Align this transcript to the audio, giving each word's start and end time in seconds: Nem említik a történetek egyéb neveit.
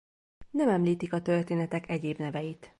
Nem 0.51 0.69
említik 0.69 1.13
a 1.13 1.21
történetek 1.21 1.89
egyéb 1.89 2.17
neveit. 2.19 2.69